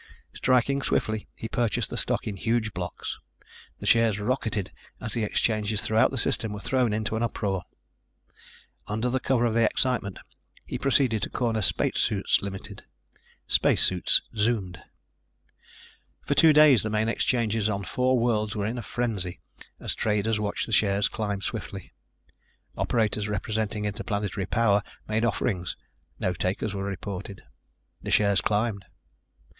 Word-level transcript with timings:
Striking 0.33 0.81
swiftly, 0.81 1.27
he 1.37 1.47
purchased 1.47 1.91
the 1.91 1.95
stock 1.95 2.25
in 2.25 2.35
huge 2.35 2.73
blocks. 2.73 3.19
The 3.77 3.85
shares 3.85 4.19
rocketed 4.19 4.71
as 4.99 5.13
the 5.13 5.23
exchanges 5.23 5.83
throughout 5.83 6.09
the 6.09 6.17
System 6.17 6.51
were 6.53 6.59
thrown 6.59 6.91
into 6.91 7.15
an 7.15 7.21
uproar. 7.21 7.61
Under 8.87 9.09
the 9.11 9.19
cover 9.19 9.45
of 9.45 9.53
the 9.53 9.63
excitement 9.63 10.17
he 10.65 10.79
proceeded 10.79 11.21
to 11.21 11.29
corner 11.29 11.61
Spacesuits 11.61 12.39
Ltd. 12.41 12.79
Spacesuits 13.45 14.23
zoomed. 14.35 14.81
For 16.25 16.33
two 16.33 16.51
days 16.51 16.81
the 16.81 16.89
main 16.89 17.07
exchanges 17.07 17.69
on 17.69 17.83
four 17.83 18.17
worlds 18.17 18.55
were 18.55 18.65
in 18.65 18.79
a 18.79 18.81
frenzy 18.81 19.37
as 19.79 19.93
traders 19.93 20.39
watched 20.39 20.65
the 20.65 20.71
shares 20.73 21.09
climb 21.09 21.41
swiftly. 21.43 21.93
Operators 22.75 23.27
representing 23.27 23.85
Interplanetary 23.85 24.47
Power 24.47 24.81
made 25.07 25.23
offerings. 25.23 25.77
No 26.19 26.33
takers 26.33 26.73
were 26.73 26.83
reported. 26.85 27.43
The 28.01 28.09
shares 28.09 28.41
climbed. 28.41 28.85